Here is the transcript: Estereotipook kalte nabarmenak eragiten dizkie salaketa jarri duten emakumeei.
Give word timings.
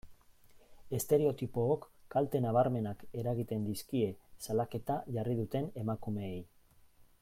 Estereotipook 0.99 1.85
kalte 2.15 2.41
nabarmenak 2.47 3.05
eragiten 3.23 3.69
dizkie 3.69 4.11
salaketa 4.47 5.01
jarri 5.19 5.41
duten 5.45 5.73
emakumeei. 5.87 6.39